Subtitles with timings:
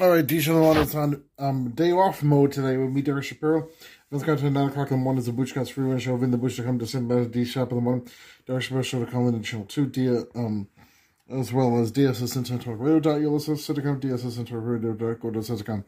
[0.00, 3.68] All right, Dijon on is on um, day off mode today with me, Derek Shapiro.
[4.10, 6.16] Let's go to 9 o'clock in the morning is the Butchcast free run show.
[6.16, 7.06] Vin the Butch to come to St.
[7.06, 8.08] Bad D Shap in the morning.
[8.44, 9.86] Derek Shapiro show to come in channel 2.
[9.86, 10.66] Dia, um,
[11.30, 13.16] as well as DSS Internet Talk Radio.
[13.18, 14.92] You'll listen to Citicom, DSS Internet Radio.
[14.94, 15.86] Dot, go to Citicom.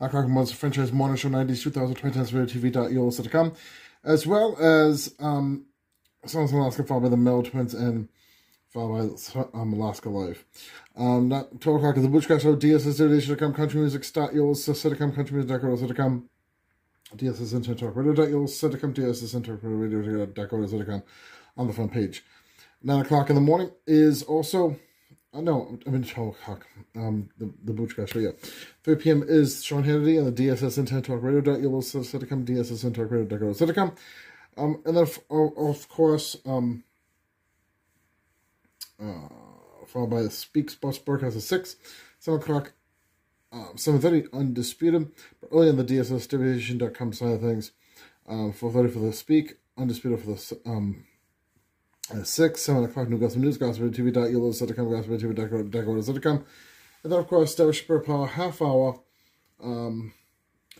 [0.00, 2.92] O'clock in the franchise morning show 90s 2020 Radio TV.
[2.92, 3.52] You'll listen to.
[4.02, 5.66] As well as, um,
[6.26, 8.08] Songs from Alaska followed by the Mel Twins and
[8.74, 10.44] followed by um, Alaska Life.
[10.96, 15.14] Um, not 12 o'clock is the Butchcast Show, DSS Dirty.com, Country Music, Start You'll Citicom,
[15.14, 16.24] Country Music, Dakota Citicom,
[17.16, 21.04] DSS Internet Talk Radio, you'll Citicom, DSS Internet Radio, Dakota Citicom
[21.56, 22.24] on the front page.
[22.82, 24.76] 9 o'clock in the morning is also,
[25.32, 26.66] uh, no, I mean 12 o'clock,
[26.96, 28.32] um, the, the Butchcast Show, yeah.
[28.82, 29.24] 3 p.m.
[29.26, 33.26] is Sean Hannity and the DSS Internet Talk Radio, you'll Citicom, DSS Internet Talk Radio,
[33.26, 33.96] Dakota Citicom.
[34.56, 36.82] Um, and then, of course, um,
[38.98, 41.76] followed by the Speak Sports Broadcast at 6,
[42.18, 42.72] 7 o'clock,
[43.52, 47.72] um, 7.30, Undisputed, but early on the DSS Division.com side of things,
[48.28, 51.04] um, 4.30 for the Speak, Undisputed for the, um,
[52.12, 56.00] at 6, 7 o'clock, New Gospel News, Gospel TV, dot, Yellow, Citicom, Gospel TV, Dakota,
[56.12, 56.44] Citicom,
[57.02, 59.00] and then, of course, Derek Shapiro Power, half hour,
[59.62, 60.12] um,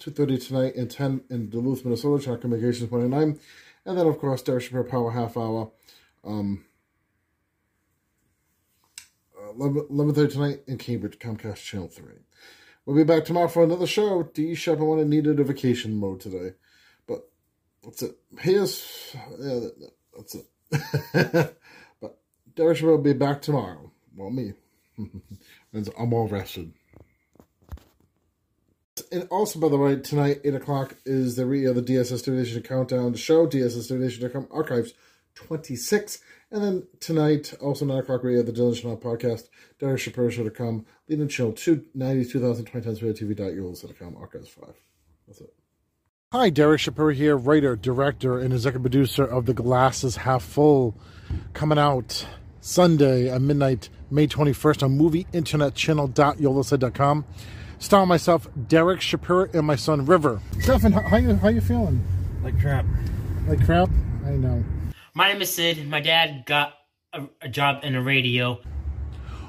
[0.01, 3.39] 2.30 tonight, and 10 in Duluth, Minnesota, Channel Communications 29,
[3.87, 5.71] and then, of course, Derek Shapiro Power, half hour,
[6.25, 6.65] um,
[9.59, 12.05] 11.30 tonight in Cambridge, Comcast Channel 3.
[12.87, 14.25] We'll be back tomorrow for another show.
[14.35, 14.55] D.
[14.55, 16.55] Shepard wanted needed a vacation mode today.
[17.07, 17.29] But
[17.83, 18.17] that's it.
[18.41, 19.17] Here's...
[19.39, 19.61] Yeah,
[20.17, 21.57] that's it.
[22.01, 22.19] but
[22.55, 23.91] Derek will be back tomorrow.
[24.15, 24.53] Well, me.
[25.99, 26.73] I'm all rested.
[29.11, 32.63] And also, by the way, tonight, 8 o'clock, is the re of the DSS Donation
[32.63, 34.95] Countdown show, DSS DSSDonation.com Archives
[35.35, 36.21] 26.
[36.51, 39.49] And then tonight, also 9 o'clock, we have the Dylan Chanel podcast,
[39.81, 44.75] Derek Shapiro Show to come, leading show 290, 2020 times radio.tv.com, Archives 5.
[45.27, 45.53] That's it.
[46.33, 50.97] Hi, Derek Shapiro here, writer, director, and executive producer of The Glasses Half Full,
[51.53, 52.27] coming out
[52.61, 57.25] Sunday at midnight, May 21st on movie internet channel.yolasite.com.
[57.79, 60.41] Starring myself, Derek Shapiro, and my son, River.
[60.61, 62.03] Stefan, how, how, you, how you feeling?
[62.43, 62.87] Like crap.
[63.47, 63.91] Like crap?
[64.25, 64.65] I know.
[65.17, 65.87] My name is Sid.
[65.87, 66.75] My dad got
[67.13, 68.61] a, a job in the radio.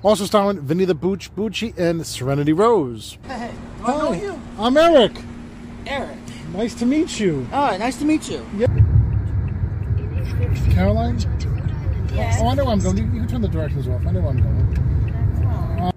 [0.04, 3.18] Also starring Vinny the Booch Bucci and Serenity Rose.
[3.24, 4.42] Hey, do I know Hi, you?
[4.60, 5.14] I'm Eric.
[5.88, 6.20] Eric.
[6.54, 7.48] Nice to meet you.
[7.52, 8.46] All right, nice to meet you.
[10.70, 11.18] Caroline?
[12.14, 12.38] Yes.
[12.40, 12.98] Oh, I know where I'm going.
[13.00, 14.06] You, you can turn the directions off.
[14.06, 15.48] I know where I'm going.
[15.82, 15.92] Uh,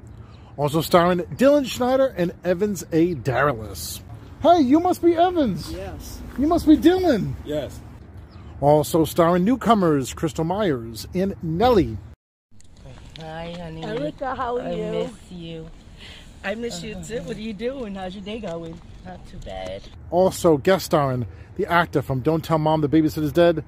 [0.56, 3.16] also starring Dylan Schneider and Evans A.
[3.16, 4.00] Daralis.
[4.40, 5.70] Hey, you must be Evans.
[5.70, 6.22] Yes.
[6.38, 7.34] You must be Dylan.
[7.44, 7.82] Yes.
[8.60, 11.96] Also starring newcomers Crystal Myers and Nellie.
[13.20, 13.84] Hi, honey.
[13.84, 14.90] Erica, how are I you?
[14.90, 15.70] miss you.
[16.44, 17.20] I miss you too.
[17.22, 17.94] What are you doing?
[17.94, 18.80] How's your day going?
[19.04, 19.82] Not too bad.
[20.10, 21.26] Also guest starring
[21.56, 23.64] the actor from Don't Tell Mom the Babysitter's Dead,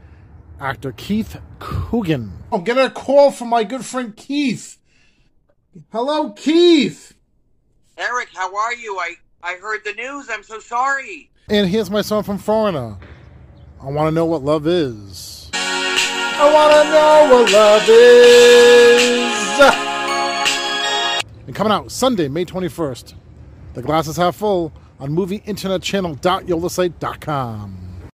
[0.60, 2.32] actor Keith Coogan.
[2.50, 4.78] Oh, I'm getting a call from my good friend Keith.
[5.92, 7.14] Hello, Keith.
[7.96, 8.96] Eric, how are you?
[8.98, 10.28] I, I heard the news.
[10.30, 11.30] I'm so sorry.
[11.48, 12.96] And here's my song from Foreigner.
[13.82, 15.48] I want to know what love is.
[15.54, 19.30] I want to know what love is.
[21.46, 23.14] And coming out Sunday, May 21st.
[23.72, 27.89] The glass is half full on movieinternetchannel.yolasite.com.